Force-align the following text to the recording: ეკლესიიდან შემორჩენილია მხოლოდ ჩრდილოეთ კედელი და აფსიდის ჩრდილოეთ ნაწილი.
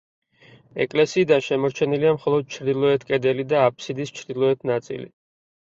ეკლესიიდან 0.85 1.43
შემორჩენილია 1.49 2.13
მხოლოდ 2.17 2.49
ჩრდილოეთ 2.55 3.07
კედელი 3.13 3.47
და 3.55 3.63
აფსიდის 3.67 4.15
ჩრდილოეთ 4.21 4.71
ნაწილი. 4.73 5.09